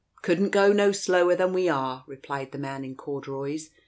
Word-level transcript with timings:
""Couldn't 0.23 0.49
go 0.49 0.73
no 0.73 0.91
slower 0.91 1.35
than 1.35 1.53
we 1.53 1.69
are!" 1.69 2.03
replied 2.07 2.51
the 2.51 2.57
man 2.57 2.83
in 2.83 2.95
corduroys. 2.95 3.69